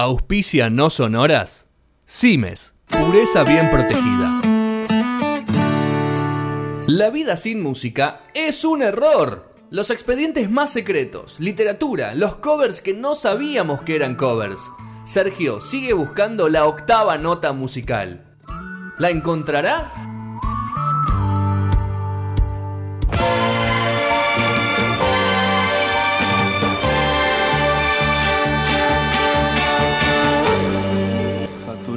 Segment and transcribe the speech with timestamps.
[0.00, 1.66] Auspicia no sonoras.
[2.06, 4.40] Cimes, pureza bien protegida.
[6.86, 9.52] La vida sin música es un error.
[9.72, 14.60] Los expedientes más secretos, literatura, los covers que no sabíamos que eran covers.
[15.04, 18.36] Sergio sigue buscando la octava nota musical.
[18.98, 20.17] ¿La encontrará?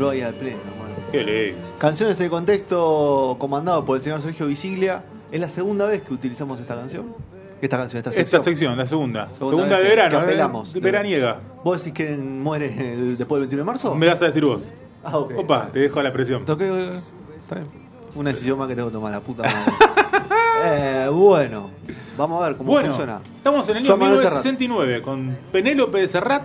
[0.10, 0.96] Ahí al pleno, hermano.
[1.12, 1.58] Qué ley.
[1.78, 5.04] Canciones de contexto comandado por el señor Sergio Visiglia.
[5.32, 7.14] Es la segunda vez que utilizamos esta canción.
[7.62, 8.26] Esta canción, esta sección.
[8.42, 9.30] Esta sección, la segunda.
[9.38, 10.10] Segunda de que- verano.
[10.10, 10.20] que ¿eh?
[10.20, 10.74] apelamos.
[10.74, 11.40] De veraniega.
[11.64, 13.96] ¿Vos decís que muere el- después del 21 de marzo?
[13.96, 14.64] Me vas a decir vos.
[15.04, 15.34] Ah, ok.
[15.38, 16.44] Opa, te dejo a la presión.
[16.46, 16.96] Toqué.
[17.38, 17.68] está bien.
[18.16, 19.60] Una decisión más que tengo que tomar, la puta madre.
[20.66, 21.70] eh, bueno,
[22.18, 23.22] vamos a ver cómo Bueno, funciona.
[23.38, 24.44] estamos en el año Juan Manuel Serrat.
[24.44, 26.44] 1969 con Penélope de Serrat.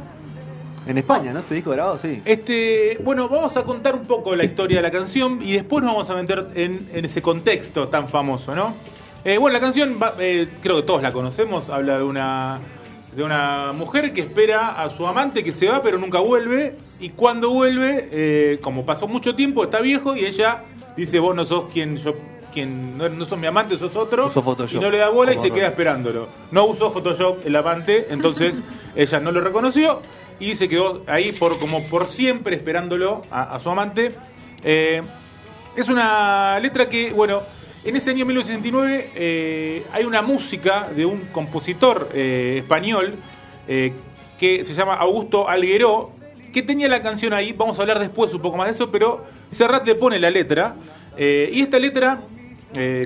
[0.87, 1.41] En España, ¿no?
[1.41, 2.23] Este disco grabado, sí.
[2.25, 5.93] Este, bueno, vamos a contar un poco la historia de la canción y después nos
[5.93, 8.75] vamos a meter en, en ese contexto tan famoso, ¿no?
[9.25, 12.61] Eh, bueno, la canción, va- eh, creo que todos la conocemos, habla de una,
[13.17, 17.09] de una mujer que espera a su amante que se va pero nunca vuelve y
[17.11, 20.63] cuando vuelve, eh, como pasó mucho tiempo, está viejo y ella
[20.97, 22.15] dice, vos no sos quien yo...
[22.55, 24.29] Quien, no, no sos mi amante, sos otro.
[24.29, 24.81] Usó Photoshop.
[24.81, 26.27] Y no le da bola y se queda esperándolo.
[26.53, 28.63] No usó Photoshop el amante, entonces
[28.97, 30.01] ella no lo reconoció
[30.39, 34.15] y se quedó ahí por como por siempre esperándolo a, su amante.
[34.63, 35.03] Eh,
[35.77, 37.43] es una letra que, bueno,
[37.87, 43.15] en ese año 1969 eh, hay una música de un compositor eh, español
[43.69, 43.93] eh,
[44.41, 46.11] que se llama Augusto Algueró,
[46.53, 49.25] que tenía la canción ahí, vamos a hablar después un poco más de eso, pero
[49.51, 50.75] Serrat le pone la letra,
[51.17, 52.23] y esta letra,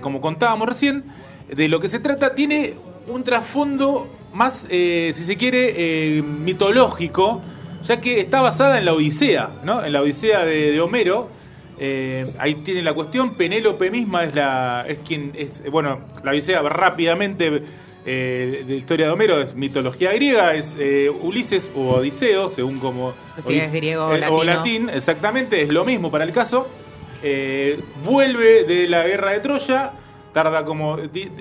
[0.03, 1.05] como contábamos recién,
[1.47, 2.75] de lo que se trata, tiene
[3.11, 7.43] un trasfondo más, eh, si se quiere, eh, mitológico,
[7.85, 9.85] ya que está basada en la Odisea, ¿no?
[9.85, 11.29] En la Odisea de, de Homero.
[11.79, 13.35] Eh, ahí tiene la cuestión.
[13.35, 17.63] Penélope misma es la es quien es bueno la Odisea rápidamente
[18.07, 22.79] eh, de la historia de Homero es mitología griega es eh, Ulises o Odiseo según
[22.79, 23.13] como
[23.47, 26.67] es griego o eh, latín exactamente es lo mismo para el caso
[28.03, 29.93] vuelve de la guerra de Troya
[30.33, 30.99] tarda como o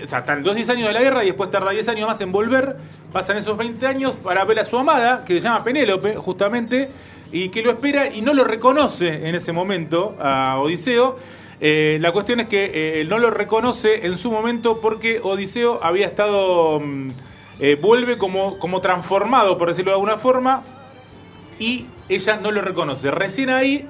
[0.08, 2.32] sea, están dos 10 años de la guerra y después tarda 10 años más en
[2.32, 2.78] volver
[3.12, 6.90] pasan esos 20 años para ver a su amada que se llama Penélope justamente
[7.32, 11.18] y que lo espera y no lo reconoce en ese momento a Odiseo
[11.62, 16.08] Eh, la cuestión es que eh, no lo reconoce en su momento porque Odiseo había
[16.08, 17.10] estado mm,
[17.60, 20.64] eh, vuelve como, como transformado por decirlo de alguna forma
[21.60, 23.12] y ella no lo reconoce.
[23.12, 23.86] Recién ahí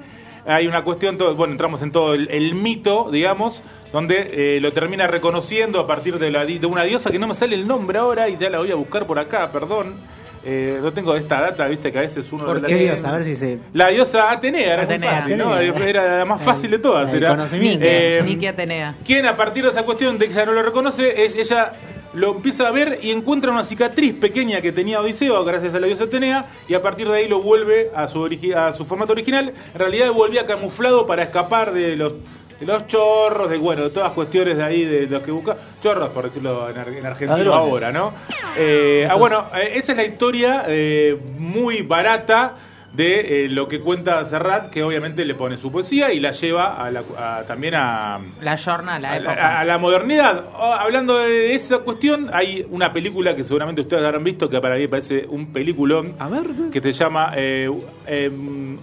[0.46, 3.62] hay una cuestión, bueno, entramos en todo el mito, digamos,
[3.92, 7.26] donde eh, lo termina reconociendo a partir de, la, di- de una diosa que no
[7.26, 9.94] me sale el nombre ahora y ya la voy a buscar por acá, perdón.
[10.42, 12.46] Eh, no tengo esta data, viste que a veces uno...
[12.46, 12.92] ¿Por la qué tiene.
[12.94, 13.04] Dios?
[13.04, 13.58] A ver si se.
[13.74, 15.10] La diosa Atenea, era Atenea.
[15.10, 15.58] muy fácil, ¿no?
[15.58, 17.10] Era la más fácil de todas.
[17.12, 17.46] El era.
[17.52, 18.96] Eh, Atenea.
[19.04, 21.72] quien a partir de esa cuestión de que ella no lo reconoce, ella
[22.14, 25.86] lo empieza a ver y encuentra una cicatriz pequeña que tenía Odiseo gracias a la
[25.88, 29.12] diosa Atenea y a partir de ahí lo vuelve a su, origi- a su formato
[29.12, 29.52] original.
[29.74, 32.14] En realidad volvía camuflado para escapar de los
[32.60, 35.56] de los chorros, de bueno, de todas las cuestiones de ahí de los que busca.
[35.82, 37.58] Chorros, por decirlo en, en argentino Ladrones.
[37.60, 38.12] ahora, ¿no?
[38.56, 42.54] Eh, ah, bueno, eh, esa es la historia eh, muy barata
[42.92, 46.74] de eh, lo que cuenta Serrat, que obviamente le pone su poesía y la lleva
[46.84, 49.60] a la- a- también a, La jornada, la a, época.
[49.60, 50.46] a la modernidad.
[50.58, 54.74] Oh, hablando de esa cuestión, hay una película que seguramente ustedes habrán visto, que para
[54.74, 56.42] mí parece un peliculón, A ver.
[56.72, 57.70] que se llama eh,
[58.08, 58.30] eh,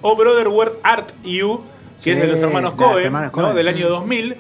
[0.02, 1.62] Oh Brother, Where Art You,
[2.04, 3.54] que es de los hermanos Cohen, ¿no?
[3.54, 4.36] Del año 2000,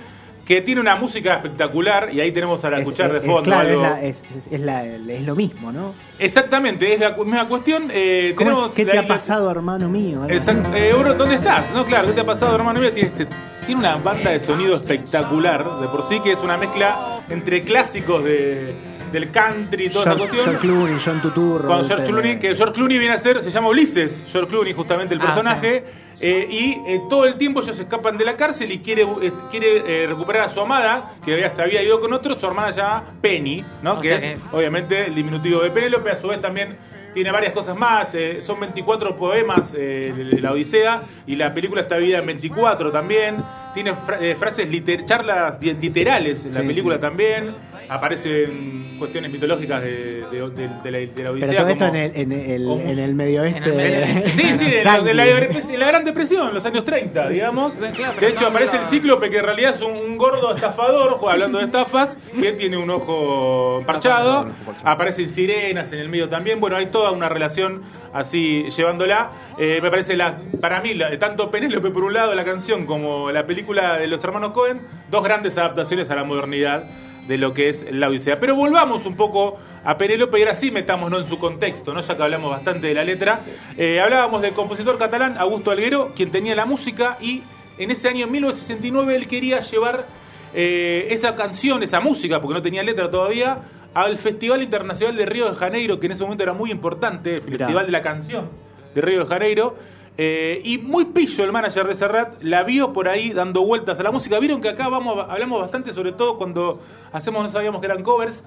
[0.45, 3.41] que tiene una música espectacular, y ahí tenemos a la Es- escuchar de es- fondo.
[3.43, 5.93] claro, algo- es, la- es- es- es la- es lo mismo, ¿no?
[6.19, 7.89] Exactamente, es la misma cuestión.
[7.93, 8.55] eh, ¿Cómo es?
[8.55, 10.23] tenemos ¿Qué la te ha pasado, hermano mío?
[10.23, 10.51] Así.
[10.73, 11.65] Eh, ¿dónde estás?
[11.73, 12.93] No, claro, ¿qué te ha pasado, hermano mío?
[12.93, 13.27] Tiene, este-
[13.65, 18.23] tiene una banda de sonido espectacular, de por sí, que es una mezcla entre clásicos
[18.23, 18.73] de,
[19.11, 20.45] del country toda esa George, cuestión.
[20.45, 21.67] George Clooney, John Turturro.
[21.67, 24.73] Con George este, Clooney, que George Clooney viene a ser, se llama Ulises, George Clooney
[24.73, 25.83] justamente el Ah, personaje,
[26.19, 30.03] eh, y eh, todo el tiempo ellos escapan de la cárcel y quiere, eh, quiere
[30.03, 33.03] eh, recuperar a su amada, que había- se había ido con otro, su hermana llama
[33.21, 33.93] Penny, ¿no?
[33.93, 36.75] O que es que- obviamente el diminutivo de Penélope, a su vez también
[37.13, 41.81] tiene varias cosas más, eh, son 24 poemas eh, de la Odisea y la película
[41.81, 43.37] está dividida en 24 también,
[43.73, 47.01] tiene fra- eh, frases liter- charlas literales en la película sí.
[47.01, 47.55] también.
[47.89, 51.47] Aparecen cuestiones mitológicas de, de- de- de la, de la Odisea.
[51.49, 53.57] Pero todo esto como- en el, en el, como- en el medio oeste.
[53.59, 57.73] En el medio- Sí, sí, de la, la- Gran Depresión, los años 30, digamos.
[57.73, 60.53] Sí, claro, pero de hecho, aparece el cíclope que en realidad es un, un gordo
[60.55, 64.47] estafador, hablando de estafas, que tiene un ojo parchado.
[64.83, 66.59] Aparecen sirenas en el medio también.
[66.59, 69.31] Bueno, hay toda una relación así llevándola.
[69.59, 73.31] Eh, me parece, la, para mí, la- tanto Penélope por un lado, la canción, como
[73.31, 76.85] la película de los hermanos Cohen, dos grandes adaptaciones a la modernidad
[77.27, 78.39] de lo que es la Odisea.
[78.39, 82.01] Pero volvamos un poco a Penélope y ahora sí metámonos en su contexto, ¿no?
[82.01, 83.41] ya que hablamos bastante de la letra.
[83.77, 87.43] Eh, hablábamos del compositor catalán Augusto Alguero, quien tenía la música y
[87.77, 90.05] en ese año 1969 él quería llevar
[90.53, 93.59] eh, esa canción, esa música, porque no tenía letra todavía,
[93.93, 97.43] al Festival Internacional de Río de Janeiro, que en ese momento era muy importante, el
[97.43, 97.65] Mirá.
[97.65, 98.49] Festival de la Canción
[98.97, 99.75] de Río de Janeiro.
[100.19, 104.03] Eh, y muy pillo el manager de Serrat la vio por ahí dando vueltas a
[104.03, 104.39] la música.
[104.39, 106.81] Vieron que acá vamos, hablamos bastante, sobre todo cuando
[107.11, 108.43] hacemos, no sabíamos que eran covers,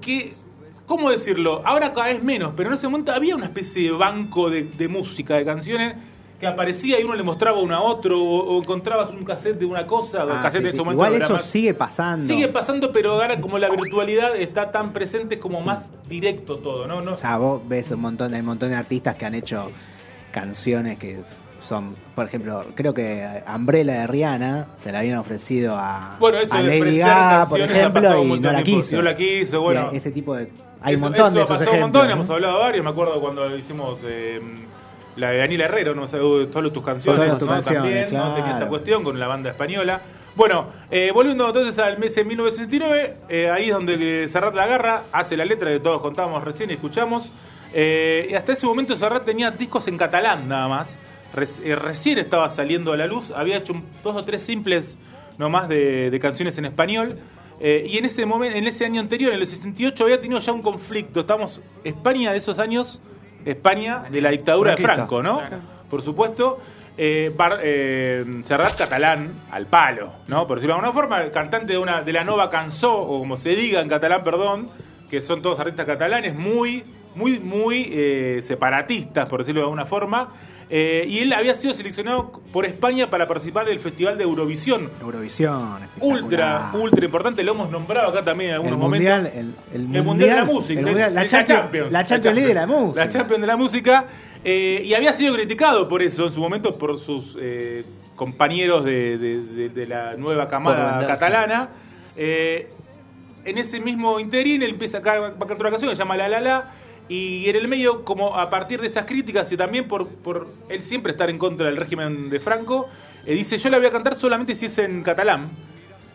[0.00, 0.32] que,
[0.86, 1.60] ¿cómo decirlo?
[1.66, 4.88] Ahora cada vez menos, pero en ese momento había una especie de banco de, de
[4.88, 5.94] música, de canciones,
[6.40, 9.66] que aparecía y uno le mostraba uno a otro, o, o encontrabas un cassette de
[9.66, 12.24] una cosa, Ah, cassette sí, en ese momento Igual eso más- sigue pasando.
[12.26, 16.86] Sigue pasando, pero ahora como la virtualidad está tan presente, es como más directo todo,
[16.86, 17.02] ¿no?
[17.02, 19.70] no O sea, vos ves un montón, hay un montón de artistas que han hecho
[20.30, 21.18] canciones que
[21.62, 26.54] son, por ejemplo, creo que Umbrella de Rihanna se la habían ofrecido a, Bueno, eso
[26.54, 28.96] a Lady Gaga, por ejemplo, y no la quiso.
[28.96, 29.90] No la quiso, bueno.
[29.92, 30.50] Y ese tipo de...
[30.82, 31.80] Hay Eso- un montón eso de ha esos pasado un ejemplos.
[31.82, 32.12] montón, ¿no?
[32.14, 34.40] hemos hablado varios, me acuerdo cuando hicimos eh,
[35.16, 37.54] la de Daniela Herrero, no sé, todas tus canciones, Todas tus ¿no?
[37.54, 38.08] canciones, también, ¿no?
[38.08, 38.34] claro.
[38.34, 40.00] tenía esa cuestión con la banda española.
[40.36, 45.02] Bueno, eh, volviendo entonces al mes de 1969, eh, ahí es donde Serrat la agarra,
[45.12, 47.30] hace la letra que todos contábamos recién y escuchamos.
[47.72, 50.98] Eh, y hasta ese momento Serrat tenía discos en catalán nada más.
[51.64, 54.98] Eh, recién estaba saliendo a la luz, había hecho un- dos o tres simples
[55.38, 57.18] nomás de, de canciones en español.
[57.60, 60.52] Eh, y en ese momento, en ese año anterior, en el 68, había tenido ya
[60.52, 61.20] un conflicto.
[61.20, 63.00] Estamos, España de esos años,
[63.44, 64.82] España de la dictadura de.
[64.82, 65.40] Franco, ¿no?
[65.88, 66.58] Por supuesto.
[67.02, 70.46] Eh, Bar- eh, Serrat catalán al palo, ¿no?
[70.46, 73.36] Por decirlo de alguna forma, el cantante de una de la Nova Cançó, o como
[73.38, 74.68] se diga en catalán, perdón,
[75.08, 76.84] que son todos artistas catalanes, muy,
[77.14, 80.28] muy, muy eh, separatistas, por decirlo de alguna forma.
[80.72, 84.88] Eh, y él había sido seleccionado por España para participar del Festival de Eurovisión.
[85.00, 85.78] Eurovisión.
[85.98, 89.12] Ultra, ultra importante, lo hemos nombrado acá también en algunos el momentos.
[89.14, 89.54] mundial, el,
[89.88, 90.78] el El Mundial de la Música.
[90.80, 93.04] el mundial- la, el- Champions, la Champions League de la música.
[93.04, 94.04] La Champions de la Música.
[94.44, 97.84] eh, y había sido criticado por eso en su momento por sus eh,
[98.14, 101.68] compañeros de, de- de- de la nueva camada catalana.
[102.16, 102.68] Eh,
[103.44, 106.40] en ese mismo interín, él empieza a cantar una canción que se llama La La
[106.40, 106.64] La.
[107.10, 110.80] Y en el medio, como a partir de esas críticas y también por, por él
[110.80, 112.88] siempre estar en contra del régimen de Franco,
[113.26, 115.50] eh, dice: Yo la voy a cantar solamente si es en catalán.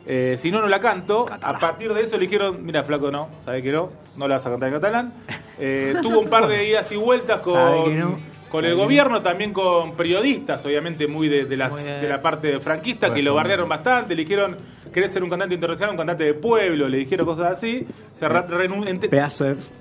[0.07, 1.25] Eh, si no, no la canto.
[1.41, 4.45] A partir de eso le dijeron: Mira, Flaco, no, sabe que no, no la vas
[4.45, 5.13] a cantar en catalán.
[5.59, 8.17] Eh, tuvo un par de idas y vueltas con, no,
[8.49, 12.59] con el gobierno, también con periodistas, obviamente muy de, de las- Muy de- la parte
[12.59, 14.15] franquista, que lo bardearon bastante.
[14.15, 14.57] Le dijeron:
[14.93, 16.87] ¿Querés ser un cantante internacional, un cantante de pueblo?
[16.87, 17.85] Le dijeron cosas así.
[18.13, 19.07] Serrat de...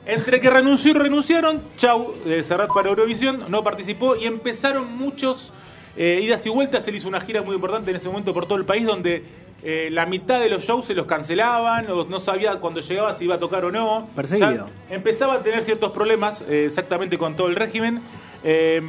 [0.06, 5.52] entre que renunció y renunciaron, Chau, eh, Serrat para Eurovisión, no participó y empezaron muchos
[5.96, 6.88] eh, idas y vueltas.
[6.88, 9.22] Él hizo una gira muy importante en ese momento por todo el país donde
[9.62, 13.24] eh, la mitad de los shows se los cancelaban o no sabía cuando llegaba si
[13.24, 14.08] iba a tocar o no.
[14.16, 14.68] Perseguido.
[14.90, 18.00] Ya empezaba a tener ciertos problemas eh, exactamente con todo el régimen.
[18.44, 18.82] Eh,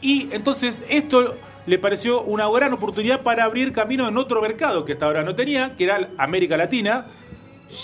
[0.00, 1.36] y entonces esto
[1.66, 5.34] le pareció una gran oportunidad para abrir camino en otro mercado que hasta ahora no
[5.34, 7.04] tenía, que era América Latina.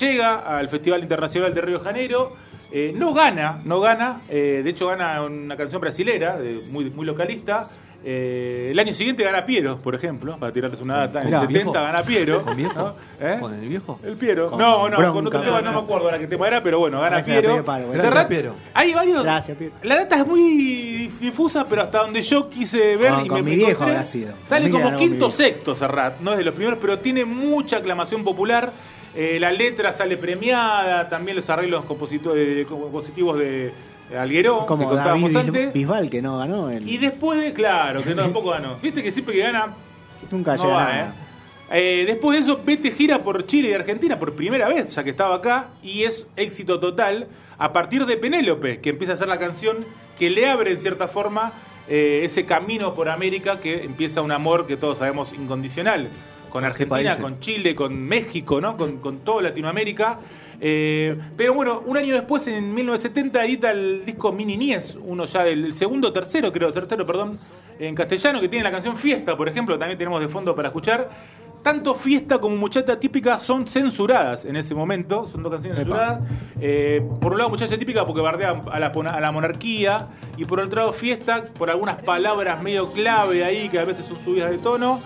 [0.01, 2.37] Llega al Festival Internacional de Río de Janeiro,
[2.73, 6.39] eh, no gana, no gana, eh, de hecho gana una canción brasilera,
[6.71, 7.65] muy localista.
[8.05, 11.21] Eh, el año siguiente gana Piero, por ejemplo, para tirarles una data.
[11.23, 12.43] En el 70 gana Piero.
[12.43, 12.97] ¿Con viejo?
[13.21, 13.39] ¿Eh?
[13.41, 13.99] ¿Con el viejo?
[14.05, 14.51] El Piero.
[14.51, 17.01] Con no, no, con otro tema no me acuerdo ahora qué tema era, pero bueno,
[17.01, 17.65] gana Piero.
[17.65, 18.55] Paro, gracias, Piero.
[18.73, 19.25] Hay varios.
[19.25, 19.75] Gracias, Piero.
[19.83, 23.51] La data es muy difusa, pero hasta donde yo quise ver Con- y con me,
[23.51, 24.33] mi viejo encontré, habrá sido.
[24.45, 25.31] Sale como quinto viejo.
[25.31, 28.73] sexto Serrat, no es de los primeros, pero tiene mucha aclamación popular.
[29.15, 33.73] Eh, la letra sale premiada, también los arreglos compositivos de
[34.17, 35.73] Alguero, que Como contábamos David antes.
[35.73, 36.71] Bisbal, que no ganó.
[36.71, 36.89] El...
[36.89, 38.77] Y después de, claro, que no, tampoco ganó.
[38.83, 39.75] Viste que siempre que gana
[40.31, 41.09] Nunca no llega va, nada.
[41.11, 41.29] ¿eh?
[41.71, 45.11] Eh, después de eso, Vete gira por Chile y Argentina por primera vez, ya que
[45.11, 49.39] estaba acá, y es éxito total a partir de Penélope, que empieza a hacer la
[49.39, 49.85] canción
[50.19, 51.53] que le abre en cierta forma
[51.89, 56.09] eh, ese camino por América que empieza un amor que todos sabemos incondicional.
[56.51, 57.19] Con Argentina, países?
[57.19, 58.79] con Chile, con México, ¿no?
[58.79, 60.19] Con, con toda Latinoamérica.
[60.61, 65.45] Eh, pero bueno, un año después, en 1970, edita el disco Mini Nies, uno ya
[65.45, 67.39] del el segundo, tercero, creo, tercero, perdón,
[67.79, 71.09] en castellano, que tiene la canción Fiesta, por ejemplo, también tenemos de fondo para escuchar.
[71.63, 76.21] tanto Fiesta como Muchacha Típica son censuradas en ese momento, son dos canciones censuradas.
[76.61, 80.61] Eh, por un lado Muchacha Típica porque bardea a la, a la monarquía y por
[80.61, 84.59] otro lado Fiesta por algunas palabras medio clave ahí que a veces son subidas de
[84.59, 85.01] tono.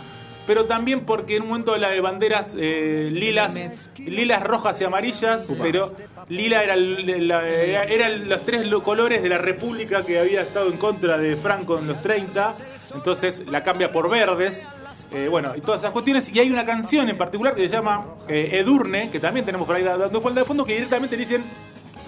[0.46, 3.54] Pero también porque en un momento la de banderas eh, lilas,
[3.98, 5.94] lilas, rojas y amarillas, pero
[6.28, 10.68] lila era, la- era- eran los tres lo- colores de la república que había estado
[10.70, 12.54] en contra de Franco en los 30,
[12.94, 14.66] entonces la cambia por verdes.
[15.14, 16.34] Eh, bueno, y todas esas cuestiones.
[16.34, 19.76] Y hay una canción en particular que se llama eh, Edurne, que también tenemos por
[19.76, 21.44] ahí dando falta de fondo, que directamente dicen,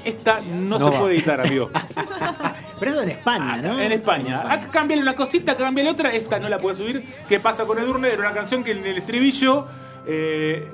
[0.05, 1.00] esta no, No se va.
[1.00, 1.71] puede editar, amigo.
[2.78, 3.78] Pero eso en España, ¿no?
[3.78, 4.40] En España.
[4.52, 7.04] Acá cámbiale una cosita, cámbiale otra, esta no la puede subir.
[7.28, 8.09] ¿Qué pasa con Edurne?
[8.09, 9.66] Era una canción que en el estribillo
[10.07, 10.69] eh,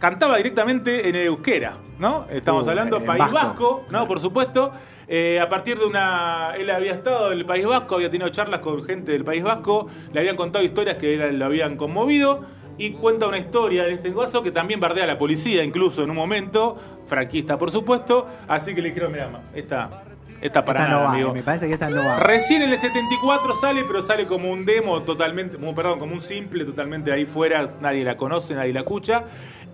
[0.00, 2.26] cantaba directamente en euskera, ¿no?
[2.30, 3.34] Estamos Uh, hablando País vasco.
[3.34, 4.06] Vasco, ¿no?
[4.08, 4.72] Por supuesto.
[5.06, 6.54] Eh, a partir de una.
[6.56, 9.86] Él había estado en el País Vasco, había tenido charlas con gente del País Vasco,
[10.12, 12.44] le habían contado historias que él- lo habían conmovido.
[12.76, 16.10] Y cuenta una historia en este caso que también bardea a la policía, incluso en
[16.10, 18.26] un momento, franquista por supuesto.
[18.48, 20.02] Así que le dijeron: Mira, esta,
[20.40, 21.32] esta para Esta nada, no va, amigo.
[21.34, 22.18] me parece que esta no va.
[22.20, 26.22] Recién en el 74 sale, pero sale como un demo totalmente, como, perdón, como un
[26.22, 29.24] simple totalmente ahí fuera, nadie la conoce, nadie la escucha.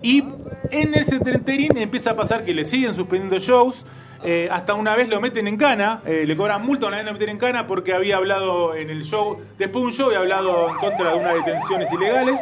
[0.01, 0.23] Y
[0.71, 3.85] en el 70 empieza a pasar que le siguen suspendiendo shows.
[4.23, 7.13] eh, hasta una vez lo meten en cana, eh, le cobran multa, una vez lo
[7.13, 10.69] meten en cana porque había hablado en el show, después de un show había hablado
[10.69, 12.39] en contra de unas detenciones ilegales.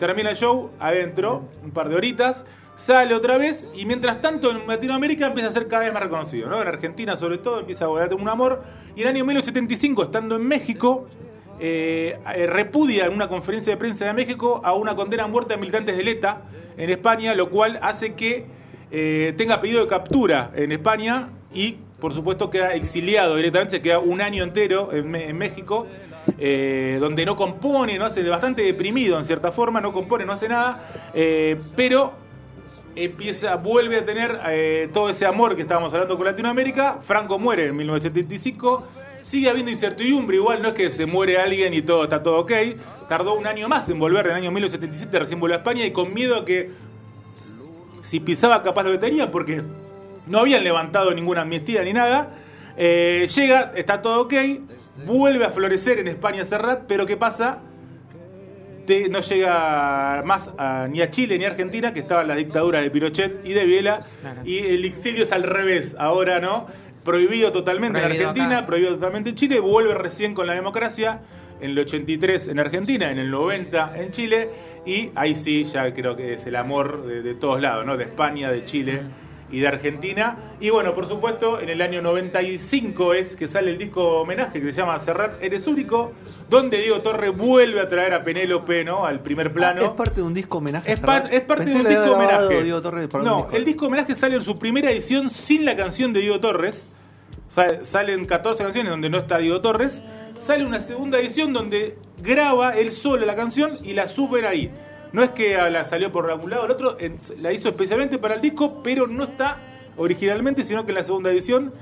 [0.00, 4.66] Termina el show, adentro, un par de horitas, sale otra vez y mientras tanto en
[4.66, 6.60] Latinoamérica empieza a ser cada vez más reconocido, ¿no?
[6.60, 8.62] En Argentina sobre todo empieza a volver un amor
[8.96, 11.06] y en el año 1975, estando en México,
[11.60, 15.54] eh, eh, repudia en una conferencia de prensa de México a una condena a muerte
[15.54, 16.42] de militantes de ETA
[16.76, 18.46] en España, lo cual hace que
[18.90, 24.00] eh, tenga pedido de captura en España y por supuesto queda exiliado directamente, se queda
[24.00, 25.86] un año entero en, México,
[26.26, 30.82] donde no compone, no hace bastante deprimido en cierta forma, no compone, no hace nada,
[31.76, 32.14] pero
[32.96, 36.98] empieza, vuelve a tener eh, todo ese amor que estábamos hablando con Latinoamérica.
[37.00, 38.86] Franco muere en 1975.
[39.20, 42.52] Sigue habiendo incertidumbre, igual no es que se muere alguien y todo está todo ok.
[43.08, 45.92] Tardó un año más en volver, en el año 1977 recién volvió a España y
[45.92, 46.70] con miedo a que
[48.02, 49.62] si pisaba capaz lo detenía porque
[50.26, 52.34] no habían levantado ninguna amnistía ni nada.
[52.76, 54.34] Eh, llega, está todo ok,
[55.06, 57.60] vuelve a florecer en España Serrat, pero ¿qué pasa?
[59.10, 62.90] No llega más a- ni a Chile ni a Argentina, que estaban las dictaduras de
[62.90, 64.00] Pinochet y de Viela,
[64.44, 66.66] y el exilio es al revés, ahora no,
[67.04, 68.66] prohibido totalmente en Argentina, acá.
[68.66, 71.20] prohibido totalmente en Chile, vuelve recién con la democracia,
[71.60, 74.50] en el 83 en Argentina, en el 90 en Chile,
[74.84, 77.96] y ahí sí, ya creo que es el amor de, de todos lados, ¿no?
[77.96, 79.02] De España, de Chile
[79.52, 80.54] y de Argentina.
[80.60, 84.66] Y bueno, por supuesto, en el año 95 es que sale el disco homenaje que
[84.72, 86.12] se llama Serrat Eres Único,
[86.50, 89.04] donde Diego Torre vuelve a traer a Penélope, ¿no?
[89.06, 89.82] Al primer plano.
[89.82, 90.90] Ah, Es parte de un disco homenaje.
[90.92, 91.32] Es, pa- Serrat.
[91.32, 92.62] es parte Pensé de un disco homenaje.
[92.64, 93.56] Diego Torres para un no, disco.
[93.56, 96.86] el disco homenaje sale en su primera edición sin la canción de Diego Torres.
[97.48, 100.02] Sa- Salen 14 canciones donde no está Diego Torres.
[100.42, 104.70] Sale una segunda edición donde graba él solo la canción y la sube ahí.
[105.12, 108.18] No es que la salió por algún lado o el otro, en- la hizo especialmente
[108.18, 109.58] para el disco, pero no está
[109.96, 111.72] originalmente, sino que en la segunda edición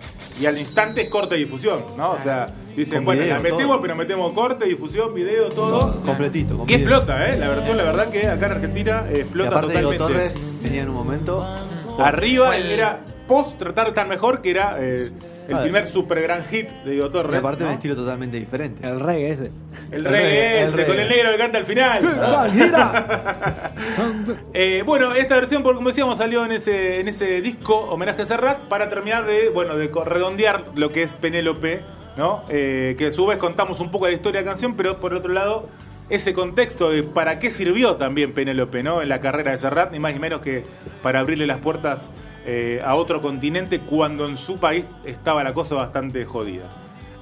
[0.40, 2.10] y al instante es corte y difusión, ¿no?
[2.12, 3.80] O sea, dicen, Con bueno, video, la metemos, todo.
[3.82, 6.02] pero metemos corte, difusión, video, todo.
[6.02, 6.56] Completito.
[6.58, 6.88] con Que video.
[6.96, 7.37] explota, ¿eh?
[7.38, 10.28] La versión, la verdad que acá en Argentina eh, Y explota aparte Diego totalmente.
[10.34, 11.56] Torres tenía en un momento.
[12.00, 15.10] Arriba era post tratar de estar mejor, que era eh,
[15.50, 17.38] el Ah, primer super gran hit de Diego Y Torres.
[17.38, 17.69] aparte ¿no?
[17.71, 18.87] un estilo totalmente diferente.
[18.87, 19.50] El reggae ese.
[19.90, 20.87] El reggae el ese, reggae.
[20.92, 22.00] con el negro que canta al final.
[24.54, 28.26] Eh, bueno, esta versión, por como decíamos, salió en ese, en ese disco homenaje a
[28.26, 31.80] Serrat para terminar de, bueno, de redondear lo que es Penélope,
[32.16, 32.42] ¿no?
[32.49, 35.00] Eh, que a su vez contamos un poco de la historia de la canción, pero
[35.00, 35.69] por otro lado,
[36.09, 39.02] ese contexto de para qué sirvió también Penélope, ¿no?
[39.02, 40.64] En la carrera de Serrat, ni más ni menos que
[41.02, 42.11] para abrirle las puertas
[42.52, 46.64] eh, a otro continente cuando en su país estaba la cosa bastante jodida.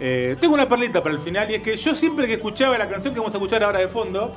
[0.00, 2.88] Eh, tengo una perlita para el final y es que yo siempre que escuchaba la
[2.88, 4.32] canción que vamos a escuchar ahora de fondo,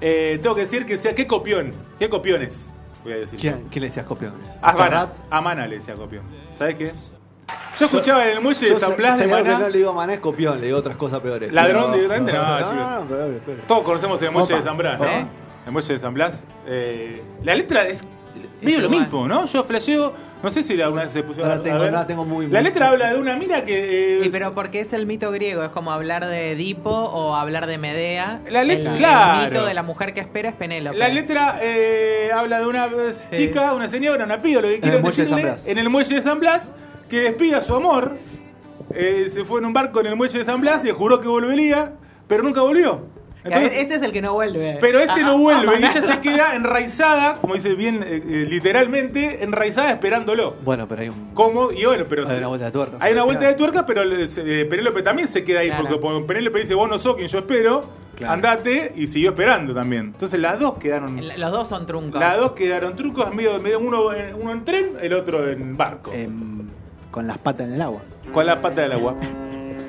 [0.00, 2.70] eh, tengo que decir que sea qué copión, qué copiones,
[3.02, 3.38] voy a decir.
[3.38, 4.32] ¿Quién, quién le decías copión?
[4.62, 5.10] A Maná, Serrat.
[5.28, 6.24] a Maná le decía copión.
[6.54, 6.92] ¿Sabes qué?
[7.78, 9.58] Yo escuchaba en el muelle de San Blas de Maná.
[9.58, 11.52] no le digo Maná es copión, le digo otras cosas peores.
[11.52, 12.74] Ladrón directamente, no, no, chicos.
[12.74, 15.28] no, pero- pero- Todos conocemos el muelle de San Blas, ¿no?
[15.66, 16.46] El muelle de San Blas.
[17.42, 18.02] La letra es
[18.64, 19.46] medio lo mismo, ¿no?
[19.46, 21.88] Yo flasheo, no sé si alguna vez se puso Ahora tengo- ver.
[21.94, 24.18] ahora tengo muy- La muy- letra habla de una mina que...
[24.20, 27.66] eh, Y pero porque es el mito griego, es como hablar de Edipo o hablar
[27.66, 28.40] de Medea.
[28.50, 29.48] La let- el, el claro.
[29.48, 30.96] mito de la mujer que espera es Penélope.
[30.98, 34.96] La letra eh, habla de una eh, chica, una señora, una piba, lo que quiero
[34.98, 35.66] el muelle de decirle, San Blas.
[35.66, 36.72] en el muelle de San Blas,
[37.08, 38.16] que despide a su amor.
[38.90, 41.26] eh, se fue en un barco en el muelle de San Blas, le juró que
[41.28, 41.92] volvería,
[42.28, 43.06] pero nunca volvió.
[43.44, 44.78] Entonces, Ese es el que no vuelve.
[44.80, 48.02] pero este Ah, no ah, vuelve ah, y ella se queda enraizada, como dice bien
[48.02, 50.56] eh, eh, literalmente, enraizada esperándolo.
[50.64, 51.30] Bueno, pero hay un.
[51.34, 51.70] ¿Cómo?
[51.70, 52.96] Y bueno, pero Hay se- una vuelta de tuerca.
[53.00, 55.82] Hay una vuelta de tuerca, pero eh, Penélope también se queda ahí, Claro.
[55.84, 57.84] porque cuando Penélope dice, vos no sos quien yo espero,
[58.16, 58.32] Claro.
[58.32, 60.06] andate, y siguió esperando también.
[60.06, 61.18] Entonces las dos quedaron...
[61.18, 62.18] El- Los dos son truncos.
[62.20, 66.12] Las dos quedaron trucos, medio, medio uno, en- uno en tren, el otro en barco.
[66.14, 66.62] Em,
[67.10, 68.00] con las patas en el agua.
[68.32, 69.14] Con la pata del agua.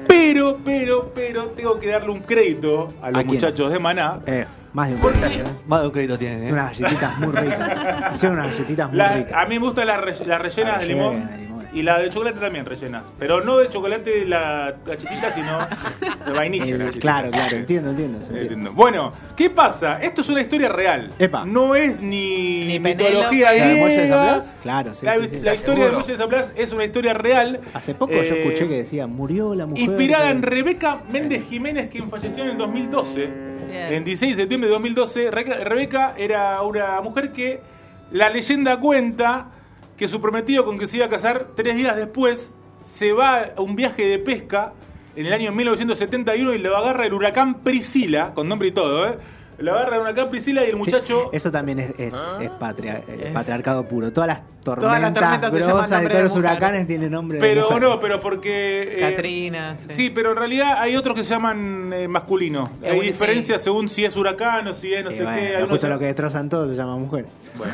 [0.08, 4.20] Pero, pero, pero, tengo que darle un crédito a los muchachos de Maná.
[4.26, 5.20] Eh, más de un ¿Por qué?
[5.20, 5.54] crédito, ¿eh?
[5.68, 6.52] Más de un crédito tienen, ¿eh?
[6.52, 8.16] Unas galletitas muy ricas.
[8.16, 9.34] Hicieron unas galletitas muy La- ricas.
[9.34, 11.55] a mí me gustan las, re- las rellenas La de rellena limón, de limón.
[11.76, 13.04] Y la de chocolate también rellenas.
[13.20, 15.60] Pero no de chocolate la galletita, sino
[16.26, 16.66] de vainilla.
[16.66, 18.20] Eh, la claro, claro, entiendo, entiendo.
[18.20, 18.54] se entiende.
[18.54, 18.74] Entiendo.
[18.74, 20.02] Bueno, ¿qué pasa?
[20.02, 21.12] Esto es una historia real.
[21.20, 21.46] Epa.
[21.46, 23.60] No es ni, Ni mitología Penélope.
[23.60, 24.34] ¿La del muelle de San griega.
[24.36, 24.52] Blas?
[24.64, 25.40] Claro, sí, la, sí, sí.
[25.42, 26.00] la historia del Seguro.
[26.00, 27.60] muelle de San Blas es una historia real.
[27.74, 29.84] Hace poco yo eh, escuché que decía, murió la mujer.
[29.84, 33.28] Inspirada en Rebeca Méndez Jiménez, quien falleció en el 2012.
[33.70, 33.94] Bien.
[33.94, 37.60] En 16 de septiembre de 2012, Rebeca, Rebeca era una mujer que
[38.12, 39.48] la leyenda cuenta
[39.98, 43.62] que su prometido con que se iba a casar tres días después se va a
[43.62, 44.74] un viaje de pesca
[45.16, 49.18] en el año 1971 y lo agarra el huracán Priscila, con nombre y todo, ¿eh?
[49.58, 51.30] Lo agarra el huracán Priscila y el Sí, muchacho...
[51.32, 53.02] eso también es, es, es patria-
[53.34, 54.12] patriarcado puro.
[54.12, 56.50] Todas las Todas tormentas, las grosas de todos de los mujer.
[56.52, 57.82] huracanes tienen nombre de Pero mujer.
[57.84, 58.98] no, pero porque...
[58.98, 59.78] eh, Katrina.
[59.92, 62.68] Sí, pero en realidad hay otros que se llaman eh, masculinos.
[62.82, 65.56] Eh, Hay diferencias según si es huracán o si es no sé bueno, qué.
[65.58, 67.26] Hay justo lo que destrozan todo se llama mujer.
[67.56, 67.72] Bueno,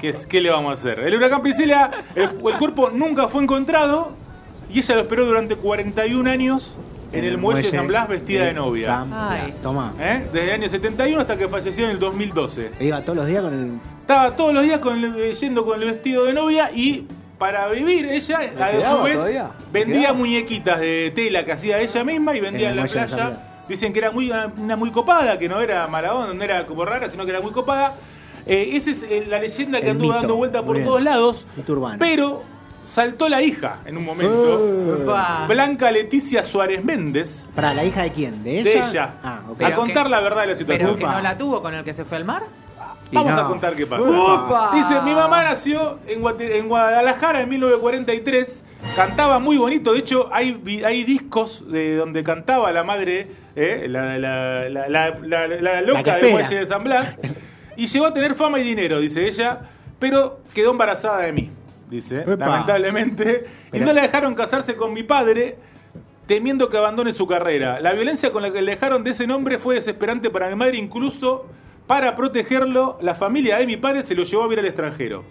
[0.00, 0.98] ¿qué, le vamos a hacer?
[1.00, 4.10] El huracán Priscila, el, el cuerpo nunca fue encontrado
[4.70, 6.74] y ella lo esperó durante 41 años
[7.12, 8.86] en el muelle de San Blas vestida de novia.
[8.86, 9.40] San Ay.
[9.46, 9.62] Blas.
[9.62, 9.92] Toma.
[10.00, 10.26] ¿Eh?
[10.32, 12.72] Desde el año 71 hasta que falleció en el 2012.
[12.80, 13.72] Iba todos los días con el.
[14.00, 17.06] Estaba todos los días con el- yendo con el vestido de novia y
[17.38, 19.18] para vivir ella, a su vez,
[19.72, 23.44] vendía muñequitas de tela que hacía ella misma y vendía En en, el la playa.
[23.68, 26.66] Dicen que era muy, una, una muy copada, que no era mala onda, no era
[26.66, 27.94] como rara, sino que era muy copada.
[28.46, 30.18] Eh, esa es eh, la leyenda que El anduvo mito.
[30.20, 31.46] dando vuelta por todos lados.
[31.98, 32.42] Pero
[32.88, 34.98] saltó la hija en un momento.
[35.02, 35.46] Upa.
[35.46, 37.44] Blanca Leticia Suárez Méndez.
[37.54, 38.42] ¿Para la hija de quién?
[38.42, 38.64] ¿De ella?
[38.64, 39.10] De ella.
[39.22, 39.62] Ah, ok.
[39.62, 40.94] a contar que- la verdad de la situación.
[40.96, 42.42] Pero que no la tuvo con el que se fue al mar.
[43.10, 43.40] Vamos no.
[43.40, 44.02] a contar qué pasa.
[44.02, 44.70] Upa.
[44.74, 48.62] Dice, mi mamá nació en, Guate- en Guadalajara en 1943,
[48.96, 54.18] cantaba muy bonito, de hecho hay, hay discos de donde cantaba la madre, eh, la,
[54.18, 57.16] la- la- la- la- la loca del muelle de San Blas,
[57.76, 59.60] y llegó a tener fama y dinero, dice ella,
[59.98, 61.50] pero quedó embarazada de mí,
[61.90, 62.36] dice, Epa.
[62.36, 65.56] lamentablemente, y no la dejaron casarse con mi padre.
[66.26, 67.80] Temiendo que abandone su carrera.
[67.80, 70.76] La violencia con la que le dejaron de ese nombre fue desesperante para mi madre,
[70.76, 71.46] incluso
[71.86, 75.24] para protegerlo, la familia de mi padre se lo llevó a vivir al extranjero.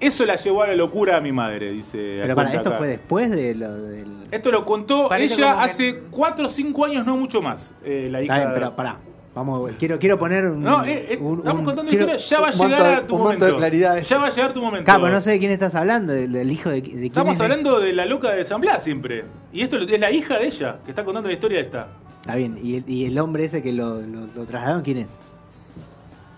[0.00, 2.18] Eso la llevó a la locura a mi madre, dice.
[2.22, 2.78] Pero para, ¿esto acá.
[2.78, 4.26] fue después de lo del.
[4.32, 7.72] Esto lo contó Parece ella como que- hace 4 o 5 años, no mucho más.
[7.84, 8.34] eh, la hija.
[8.38, 8.98] Está bien, pero pará.
[9.38, 10.62] Vamos, quiero, quiero poner un.
[10.64, 13.06] No, eh, eh, un- estamos un- contando quiero- historia, ya va a llegar de- a
[13.06, 13.44] tu un momento.
[13.44, 14.02] de claridad.
[14.02, 14.84] Ya va a llegar tu momento.
[14.84, 17.34] Claro, pero no sé de quién estás hablando, del, del hijo de, de quién Estamos
[17.36, 17.40] es.
[17.40, 19.24] hablando de la loca de San Blas siempre.
[19.52, 21.86] Y esto es la hija de ella, que está contando la historia esta.
[22.20, 25.06] Está bien, ¿y el, y el hombre ese que lo, lo, lo trasladaron, quién es?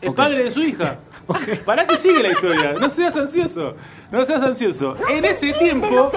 [0.02, 0.98] El padre de su hija.
[1.64, 2.72] ¿Para qué sigue la historia?
[2.74, 3.74] No seas ansioso.
[4.10, 4.94] No seas ansioso.
[5.08, 6.10] En ese tiempo,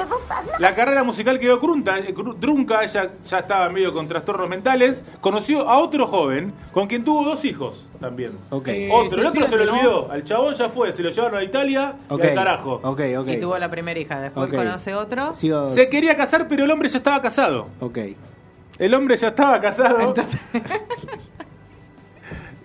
[0.60, 2.84] la carrera musical quedó crunta, eh, trunca.
[2.84, 5.04] Ella ya estaba medio con trastornos mentales.
[5.21, 8.32] Conoció a otro joven con quien tuvo dos hijos también.
[8.49, 8.69] Ok.
[8.91, 10.12] Otro, el otro se lo olvidó.
[10.12, 12.23] Al chabón ya fue, se lo llevaron a Italia Ok.
[12.23, 12.80] y al carajo.
[12.84, 13.28] Ok, ok.
[13.28, 14.19] Y tuvo la primera hija.
[14.19, 15.34] Después conoce otro.
[15.34, 17.67] Se quería casar, pero el hombre ya estaba casado.
[17.80, 17.99] Ok.
[18.80, 19.99] El hombre ya estaba casado.
[20.02, 20.39] Entonces,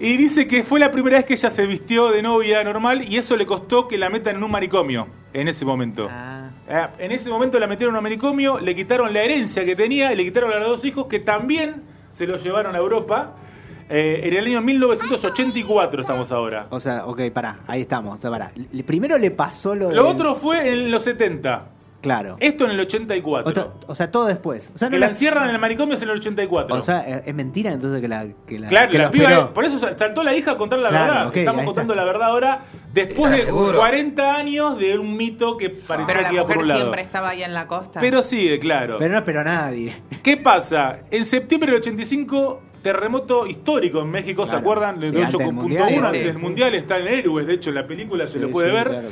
[0.00, 3.16] Y dice que fue la primera vez que ella se vistió de novia normal y
[3.16, 6.08] eso le costó que la metan en un manicomio en ese momento.
[6.11, 6.50] Ah.
[6.68, 10.12] Eh, En ese momento la metieron en un manicomio, le quitaron la herencia que tenía
[10.12, 11.82] y le quitaron a los dos hijos que también
[12.12, 13.34] se los llevaron a Europa.
[13.90, 16.66] Eh, en el año 1984 estamos ahora.
[16.70, 18.18] O sea, ok, pará, ahí estamos.
[18.18, 18.52] O sea, pará.
[18.54, 21.66] L- Primero le pasó lo Lo del- otro fue en los 70.
[22.00, 22.37] Claro.
[22.38, 23.50] Esto en el 84.
[23.50, 24.70] Otra- o sea, todo después.
[24.72, 26.76] O sea, que no la la- encierran en el manicomio es en el 84.
[26.76, 28.24] O sea, ¿es es mentira entonces que la.
[28.46, 29.52] Que la Claro, que la lo piba, esperó?
[29.54, 31.26] por eso saltó la hija a contar la Claro, verdad.
[31.28, 32.04] ok, Estamos ahí contando está.
[32.04, 32.61] la verdad ahora,
[32.92, 33.78] después de ¿Estás seguro?
[33.78, 36.80] 40 años de un mito que parecía pero que la iba por mujer un lado.
[36.82, 37.98] siempre estaba ahí en la costa.
[38.00, 38.96] Pero sigue, claro.
[39.00, 40.00] Pero no esperó a nadie.
[40.22, 41.00] ¿Qué pasa?
[41.11, 44.61] En septiembre del 85, terremoto histórico en México, ¿se Claro.
[44.61, 44.94] acuerdan?
[44.94, 46.26] Sí, Del antes del 8.1, Mundial, antes sí.
[46.28, 48.74] del Mundial está en Héroes, de hecho en la película se lo Sí, puede sí,
[48.76, 49.02] ver.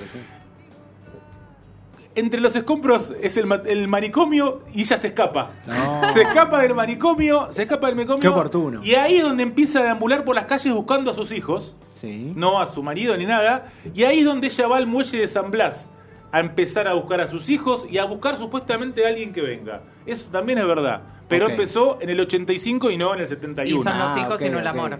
[2.16, 5.50] Entre los escombros es el, ma- el manicomio y ella se escapa.
[5.66, 6.12] No.
[6.12, 8.20] Se escapa del manicomio, se escapa del manicomio.
[8.20, 8.80] Qué oportuno.
[8.82, 11.76] Y ahí es donde empieza a deambular por las calles buscando a sus hijos.
[11.92, 12.32] Sí.
[12.36, 13.72] no a su marido ni nada.
[13.94, 15.88] Y ahí es donde ella va al muelle de San Blas
[16.32, 19.80] a empezar a buscar a sus hijos y a buscar supuestamente a alguien que venga.
[20.04, 21.00] Eso también es verdad.
[21.28, 21.52] pero Ok.
[21.52, 23.80] empezó en el 85 y no en el 71.
[23.80, 24.70] Y son los Ah, hijos ok, y no el ok.
[24.74, 24.98] amor.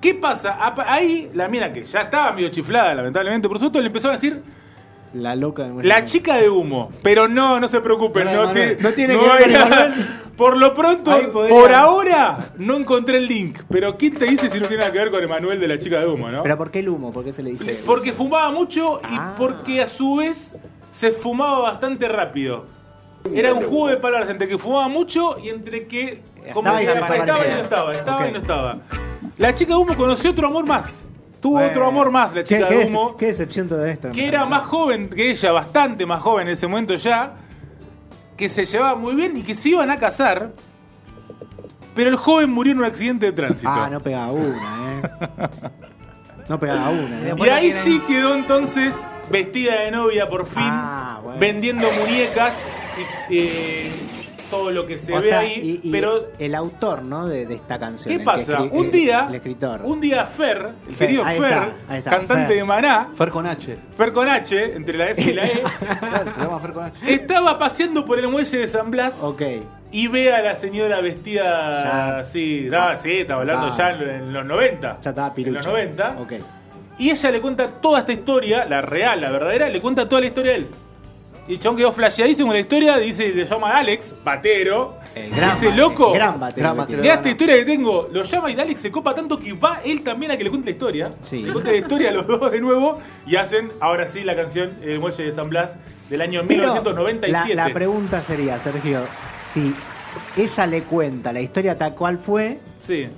[0.00, 0.54] ¿Qué pasa?
[0.64, 4.12] Apa- Ahí la mina que ya estaba medio chiflada, lamentablemente, por supuesto, le empezó a
[4.12, 4.40] decir
[5.14, 6.90] La loca de la chica de humo.
[7.02, 9.92] Pero no, no se preocupen, No, no, no, tiene, no tiene no que ver.
[10.36, 11.18] Por lo pronto,
[11.48, 13.58] por ahora, no encontré el link.
[13.68, 15.98] Pero ¿quién te dice si no tiene nada que ver con Emanuel de la chica
[15.98, 16.44] de humo, no?
[16.44, 17.10] ¿Pero por qué el humo?
[17.12, 17.80] ¿Por qué se le dice?
[17.84, 19.34] Porque fumaba mucho y Ah.
[19.36, 20.54] porque a su vez
[20.92, 22.66] se fumaba bastante rápido.
[23.34, 26.22] Era un juego de palabras entre que fumaba mucho y entre que
[26.54, 28.78] como Estaba y estaba no estaba, estaba y no estaba.
[29.38, 31.07] La chica de humo conoció otro amor más.
[31.40, 31.68] Tuvo Bueno.
[31.70, 34.10] otro amor más, la ¿Qué, chica qué de humo, qué decepción todo esto.
[34.12, 37.34] que era más joven que ella, bastante más joven en ese momento ya,
[38.36, 40.50] que se llevaba muy bien y que se iban a casar,
[41.94, 43.70] pero el joven murió en un accidente de tránsito.
[43.70, 45.48] Ah, no pegaba una, ¿eh?
[46.48, 47.34] No pegaba una, ¿eh?
[47.36, 48.94] Y ahí tienen- sí quedó entonces
[49.30, 51.38] vestida de novia por fin, Ah, bueno.
[51.40, 52.54] vendiendo muñecas
[53.28, 53.92] y eh,
[54.50, 55.80] todo lo que se O ve sea, ahí.
[55.82, 57.26] y- y pero, el autor, ¿no?
[57.26, 58.08] De, de esta canción.
[58.08, 58.62] ¿qué el que pasa?
[58.62, 59.80] un día, El escritor.
[59.84, 62.56] un día Fer, el Fer, querido ahí Fer, está, ahí está, cantante Fer.
[62.56, 63.76] de Maná, Fer con H.
[63.96, 65.62] Fer con H, entre la F y la E,
[66.00, 67.12] Claro, se llama Fer con H.
[67.14, 69.18] estaba paseando por el muelle de San Blas.
[69.22, 69.42] Ok.
[69.90, 72.18] Y ve a la señora vestida Ya.
[72.18, 73.74] así, no, sí, estaba hablando Ah.
[73.76, 74.98] ya en, en los 90.
[75.02, 75.56] Ya estaba En pirucho.
[75.58, 76.16] los 90.
[76.20, 76.32] Ok.
[76.98, 80.26] Y ella le cuenta toda esta historia, la real, la verdadera, le cuenta toda la
[80.26, 80.66] historia a él.
[81.48, 84.96] Y el chabón quedó flasheadísimo con la historia, dice, le llama Alex, batero.
[85.14, 87.02] El gran dice, loco, Gran batero Gran que batero.
[87.02, 88.08] mirá esta historia que tengo.
[88.12, 90.66] Lo llama y Alex se copa tanto que va él también a que le cuente
[90.66, 91.10] la historia.
[91.24, 91.42] Sí.
[91.42, 94.76] Le cuenta la historia a los dos de nuevo y hacen, ahora sí, la canción
[94.82, 95.76] El Muelle de San Blas
[96.10, 97.54] del año Pero 1997.
[97.54, 99.00] La, la pregunta sería, Sergio,
[99.54, 99.74] si
[100.36, 103.08] ella le cuenta la historia tal cual fue, Sí.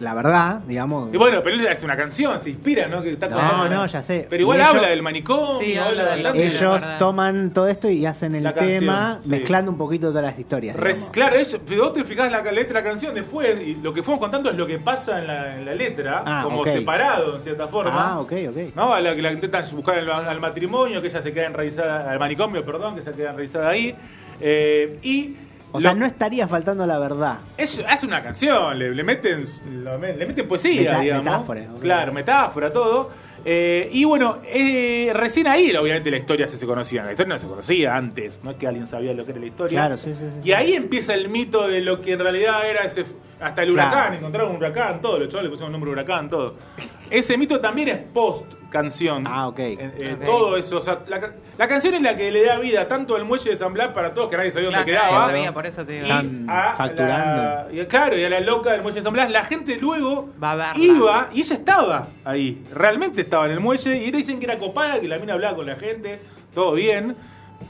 [0.00, 1.14] La verdad, digamos.
[1.14, 3.00] Y bueno, pero es una canción, se inspira, ¿no?
[3.02, 3.68] Que está No, contando.
[3.76, 4.26] no, ya sé.
[4.28, 8.04] Pero igual ellos- habla del manicomio, Sí, habla habla de- ellos toman todo esto y
[8.06, 9.28] hacen el La canción, tema sí.
[9.28, 10.74] mezclando un poquito todas las historias.
[10.76, 13.94] Res- claro, eso, si vos te fijás la letra de la canción después, y lo
[13.94, 17.36] que fuimos contando es lo que pasa en la, en la letra, Ah, como separado
[17.36, 17.92] en cierta forma.
[17.94, 18.74] Ah, ok, ok.
[18.74, 18.92] ¿No?
[18.94, 22.18] A la que la intentan buscar al, al matrimonio, que ella se queda enraizada, al
[22.18, 23.94] manicomio, perdón, que se queda enraizada ahí.
[24.40, 25.34] Eh, y
[25.72, 27.38] O sea, no estaría faltando la verdad.
[27.56, 29.44] es, hace una canción, le, le meten,
[29.84, 31.24] le meten poesía, Meta- digamos.
[31.24, 31.66] metáfora.
[31.80, 33.10] Claro, metáfora, todo.
[33.48, 37.04] Eh, y bueno, eh, recién ahí, obviamente, la historia se, se conocía.
[37.04, 39.46] La historia no se conocía antes, no es que alguien sabía lo que era la
[39.46, 39.78] historia.
[39.80, 40.48] Claro, sí, sí, sí.
[40.48, 43.04] Y ahí empieza el mito de lo que en realidad era ese.
[43.38, 43.90] Hasta el Claro.
[43.90, 46.54] huracán, encontraron un huracán, todo, los chavales le pusieron el nombre huracán, todo.
[47.10, 48.46] Ese mito también es post
[48.82, 49.24] canción.
[49.26, 49.58] Ah, ok.
[49.58, 50.24] Eh, eh, Ok.
[50.24, 53.24] Todo eso, o sea, la, la canción es la que le da vida tanto al
[53.24, 55.26] muelle de San Blas para todos, que nadie sabía Claro, dónde quedaba.
[55.28, 56.06] sabía, por eso te digo.
[56.06, 57.42] Y Están a facturando.
[57.42, 60.30] la- y claro, y a la loca del muelle de San Blas, la gente luego
[60.42, 60.84] Va a verla.
[60.84, 62.64] iba y ella estaba ahí.
[62.72, 65.66] Realmente estaba en el muelle y dicen que era copada, que la mina hablaba con
[65.66, 66.20] la gente,
[66.54, 67.16] todo bien.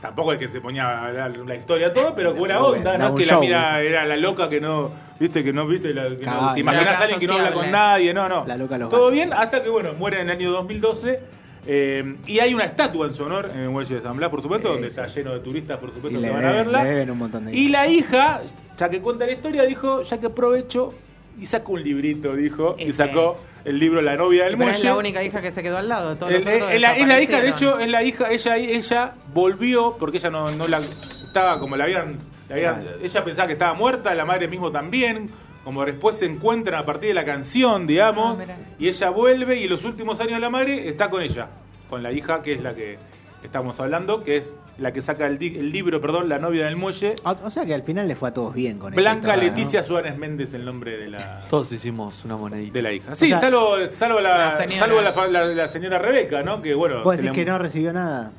[0.01, 3.09] Tampoco es que se ponía a hablar la historia todo, pero con bien, onda, no
[3.09, 6.17] es que la mina era la loca que no, viste, que no, viste, la, que
[6.17, 6.55] no- Cabal.
[6.55, 8.45] te imaginas a alguien que no habla con nadie, no, no.
[8.47, 9.13] La loca todo gatos.
[9.13, 11.21] bien, hasta que bueno, muere en el año 2012.
[11.69, 14.41] eh, y hay una estatua en su honor en el muelle de San Blas, por
[14.43, 15.01] supuesto, Sí, donde sí.
[15.01, 16.83] está lleno de turistas, por supuesto, Y que le van a verla.
[16.85, 18.41] le deben un montón de y la hija,
[18.77, 20.93] ya que cuenta la historia, dijo, ya que aprovecho
[21.41, 22.93] y saco un librito, dijo, y Ese.
[22.93, 24.79] sacó el libro La novia del Pero muelle.
[24.79, 26.17] es la única hija que se quedó al lado.
[26.17, 28.57] Todos El- los otros es, la, es la hija, de hecho, es la hija, ella,
[28.57, 32.17] ella volvió porque ella no, no la estaba como la habían,
[32.49, 32.99] la habían- Claro.
[33.03, 35.31] ella pensaba que estaba muerta, la madre mismo también,
[35.65, 39.67] como después se encuentran a partir de la canción, digamos, Ah, y ella vuelve y
[39.69, 41.49] los últimos años de la madre está con ella,
[41.91, 42.99] con la hija que es la que
[43.47, 46.77] estamos hablando, que es la que saca el, di- el libro, perdón, La novia del
[46.77, 47.15] muelle.
[47.25, 49.37] O, o sea que al final le fue a todos bien con esta Blanca.
[49.37, 52.75] Leticia Suárez Méndez, el nombre de la, Todos hicimos una monedita.
[52.75, 53.15] de la hija.
[53.15, 54.79] Sí, sea, salvo, salvo, la, la señora.
[54.79, 56.61] salvo la, fa- la- la señora Rebeca, ¿no?
[56.61, 57.03] Que bueno.
[57.03, 58.33] ¿Vos decís le- que no recibió nada?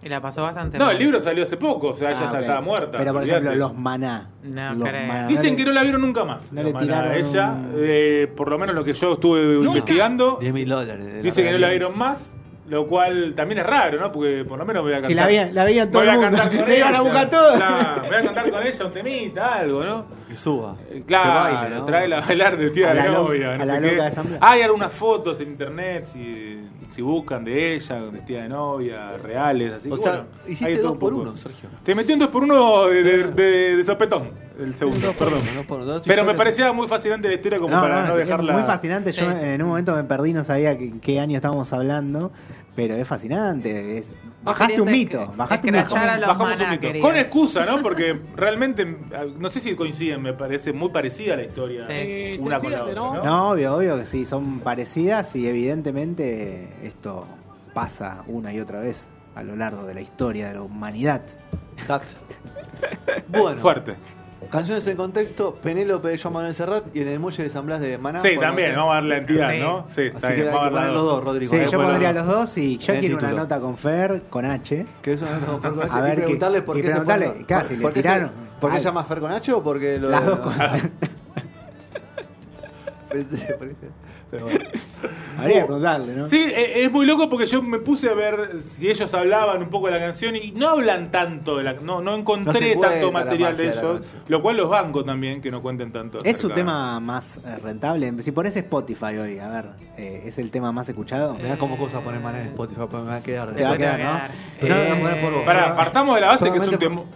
[0.00, 0.94] Y la pasó bastante No, mal.
[0.96, 2.40] el libro salió hace poco, o sea, ella Ah, ya ok.
[2.42, 2.98] estaba muerta.
[2.98, 4.28] Pero por ejemplo, los maná.
[4.44, 5.06] No los creo.
[5.08, 6.52] maná, Dicen que no la vieron nunca más.
[6.52, 6.86] No la le maná.
[6.86, 11.22] tiraron Ella, un- eh, por lo menos lo que yo estuve investigando, 10 mil dólares.
[11.22, 12.32] dice que no la vieron más,
[12.68, 14.12] lo cual también es raro, ¿no?
[14.12, 15.08] Porque por lo menos voy a cantar.
[15.10, 16.36] Si la veían, la veían todo voy el a mundo.
[16.38, 17.00] cantar con iban a ella.
[17.02, 17.52] buscar todo.
[17.52, 20.06] Voy a cantar con ella un temita, algo, ¿no?
[20.28, 20.76] Que suba.
[20.90, 21.84] Eh, Claro, Que baile, ¿no?
[21.84, 23.54] trae la bailar de tía A de la novia.
[23.54, 23.96] a no la sé loca qué.
[24.00, 24.38] de asamblea.
[24.42, 29.72] Hay algunas fotos en internet si, si buscan de ella, de tía de novia, reales,
[29.72, 31.22] así O que sea, bueno, hiciste dos por poco.
[31.22, 31.68] uno, Sergio.
[31.82, 35.40] Te metí un dos por uno de, de, de- de sopetón, el segundo, perdón.
[36.06, 38.52] Pero me parecía muy fascinante la historia como para no, dejarla.
[38.52, 39.12] muy fascinante.
[39.12, 39.36] Yo Sí.
[39.40, 42.32] en un momento me perdí, no sabía qué, qué año estábamos hablando,
[42.78, 43.98] pero es fascinante.
[43.98, 45.96] Es, bajaste un mito, bajaste un mito.
[45.96, 46.80] Bajamos un mito.
[46.80, 47.04] querías.
[47.04, 47.82] Con excusa, ¿no?
[47.82, 48.86] Porque realmente,
[49.36, 52.36] no sé si coinciden, me parece muy parecida la historia Sí.
[52.38, 53.24] una con la otra, ¿no?
[53.24, 57.26] No, obvio, obvio que sí, son parecidas y evidentemente esto
[57.74, 61.22] pasa una y otra vez a lo largo de la historia de la humanidad.
[61.78, 62.12] Exacto.
[63.26, 63.96] Bueno, Fuerte.
[64.50, 67.80] Canciones en contexto, Penélope de Joan Manuel Serrat y en el muelle de San Blas
[67.80, 68.22] de Maná.
[68.22, 69.60] Sí, también, vamos a darle la entidad, Sí.
[69.60, 69.86] ¿no?
[69.88, 71.52] Sí, Así está que bien, hay vamos a que los dos, Rodrigo.
[71.52, 74.86] Sí, que yo pondría los dos y yo quiero una nota con Fer, con H.
[75.02, 75.92] Que eso no tengo Fer con H.
[75.94, 77.92] A y ver, qué- preguntarle por y qué se preguntarle, pone- claro, por- le por
[77.92, 78.82] qué se- tiraron ¿Por qué algo.
[78.82, 80.82] se llama Fer con H o porque lo Las dos cosas.
[84.30, 84.64] Pero bueno.
[85.38, 86.28] Habría que preguntarle, ¿no?
[86.28, 89.70] Sí, e- es muy loco porque yo me puse a ver si ellos hablaban un
[89.70, 93.10] poco de la canción y no hablan tanto de la no no encontré No tanto
[93.10, 96.18] material de magia de la ellos, lo cual los banco también que no cuenten tanto.
[96.22, 98.22] Es su tema más eh, rentable.
[98.22, 99.64] Si pones Spotify hoy, a ver,
[99.96, 101.34] eh, ¿es el tema más escuchado?
[101.34, 103.54] Me da como cosa poner manera en Spotify, me va a quedar.
[103.54, 104.20] Te va a quedar, ¿no?
[104.60, 105.42] Pero Eh, no, no, por vos.
[105.44, 107.06] Pará, partamos de la base que es un ¿por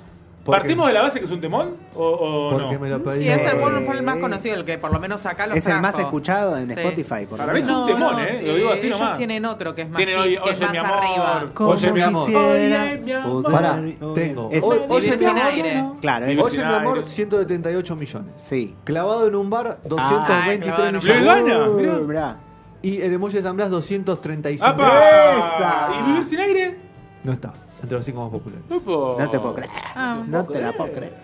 [0.44, 0.92] ¿Partimos qué?
[0.92, 2.80] de la base que es un temón o, o Porque no?
[2.80, 3.22] me lo pedí.
[3.22, 5.54] Sí, ese Eh, bueno fue el más conocido, el que por lo menos acá lo
[5.54, 6.08] Es el más trajo.
[6.08, 6.72] escuchado en Sí.
[6.80, 7.26] Spotify.
[7.26, 8.42] Por Para mí es un temón, ¿eh?
[8.44, 9.18] Lo digo así ellos nomás.
[9.18, 10.96] tienen otro que es más, Tienen Oye, que es Oye, más mi amor.
[10.98, 11.44] arriba.
[11.60, 12.28] Oye, mi amor.
[12.34, 13.52] Oye, mi amor.
[13.52, 13.82] Pará,
[14.14, 14.46] tengo.
[14.48, 15.42] Oye, Oye, mi sin amor.
[15.44, 15.84] aire.
[16.00, 17.06] Claro, Oye, es- Oye, mi amor, aire.
[17.08, 18.32] 178 millones.
[18.36, 18.74] sí.
[18.84, 21.46] Clavado en un bar, 223 clavado en un millones.
[21.46, 22.36] Le gana, Uh, mirá.
[22.82, 24.82] Y en el muelle de San Blas, 235 ¡Apa!
[24.82, 25.44] millones.
[25.54, 25.88] ¡Esa!
[26.00, 26.76] ¿Y vivir sin aire?
[27.22, 28.64] No está, entre los cinco más populares.
[28.70, 29.70] No te puedo creer.
[29.94, 31.14] Ah, no te la puedo creer.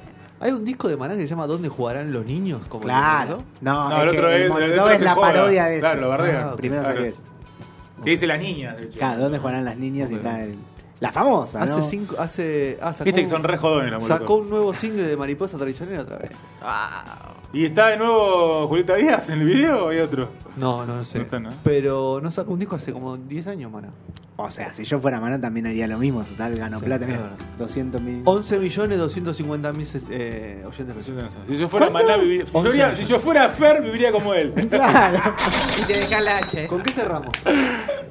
[0.41, 2.65] Hay un disco de Maná que se llama ¿Dónde jugarán los niños?
[2.69, 3.43] Como Claro.
[3.61, 5.33] No, No, es el otro el es- el otro es la joda.
[5.33, 5.81] parodia de eso.
[5.81, 6.51] Claro, lo bardea.
[6.53, 6.57] Ah.
[6.57, 6.97] Primero Claro.
[6.97, 7.23] saqué eso.
[8.05, 8.99] Dice las niñas, de hecho.
[8.99, 10.11] Claro, ¿dónde jugarán las niñas?
[10.11, 10.57] Y está el...
[11.01, 11.83] La famosa, Hace ¿no?
[11.83, 15.17] cinco, hace, ah, sacó, Viste que son re jodones la sacó un nuevo single de
[15.17, 16.31] Mariposa Traicionera otra vez.
[17.53, 20.29] ¿Y está de nuevo Julieta Díaz en el video o hay otro?
[20.57, 21.19] No, no, no sé.
[21.19, 21.51] No está, ¿no?
[21.65, 23.89] Pero no sacó un disco hace como 10 años, Maná.
[24.41, 26.23] O sea, si yo fuera Maná también haría lo mismo.
[26.23, 27.07] Total, gano Sí, plata.
[27.07, 27.31] Mira.
[27.59, 28.23] 200 mil.
[28.25, 30.95] 11 millones 250 mil eh, oyentes.
[31.49, 32.09] Si yo fuera ¿Cuánto?
[32.09, 32.47] Maná, viviría.
[32.47, 32.99] Si yo, 11 fuera- millones.
[32.99, 34.53] si yo fuera Fer, viviría como él.
[34.71, 35.35] Claro.
[35.81, 36.67] Y te deja la H.
[36.69, 37.33] ¿Con qué cerramos?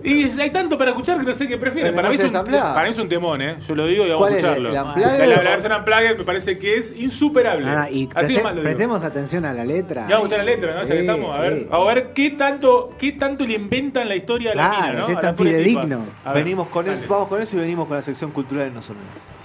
[0.03, 1.89] Y hay tanto para escuchar que no sé qué prefieren.
[1.91, 2.59] ¿El Para mí, es un, Unplugged?
[2.61, 3.57] para mí es un temón, ¿eh?
[3.65, 4.43] Yo lo digo y vamos ¿Cuál a es?
[4.43, 4.69] escucharlo.
[4.69, 5.19] ¿El Unplugged?
[5.19, 7.67] La, la- la versión Unplugged me parece que es insuperable.
[7.69, 8.63] Ah, y Así preste- nomás lo digo.
[8.63, 10.07] prestemos atención a la letra.
[10.07, 10.83] Ya vamos a escuchar la letra, ¿no?
[10.87, 11.35] ya que estamos.
[11.35, 11.67] A ver, sí.
[11.71, 15.05] a ver qué tanto, qué tanto le inventan la historia de la Claro, mina, ¿no?
[15.05, 16.05] si es A la tan fidedigno.
[16.25, 18.81] A venimos con eso, vamos con eso y venimos con la sección cultural en No
[18.81, 19.36] Son Más.